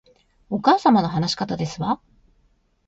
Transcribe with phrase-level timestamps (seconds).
[0.49, 2.01] お母様の話し方ですわ